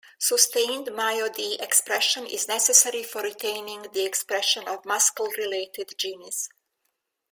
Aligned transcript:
Sustained 0.17 0.87
MyoD 0.87 1.61
expression 1.61 2.25
is 2.25 2.47
necessary 2.47 3.03
for 3.03 3.21
retaining 3.21 3.83
the 3.93 4.03
expression 4.03 4.67
of 4.67 4.83
muscle-related 4.83 5.93
genes. 5.95 6.49